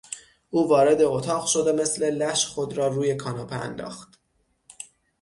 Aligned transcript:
او 0.49 0.67
وارد 0.69 1.01
اتاق 1.01 1.47
شد 1.47 1.67
و 1.67 1.73
مثل 1.81 2.13
لش 2.15 2.45
خود 2.47 2.77
را 2.77 2.87
روی 2.87 3.15
کاناپه 3.15 3.55
انداخت. 3.55 4.19